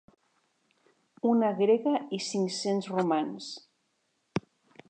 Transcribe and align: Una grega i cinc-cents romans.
Una 1.33 1.51
grega 1.59 1.93
i 2.19 2.21
cinc-cents 2.31 2.91
romans. 2.97 3.55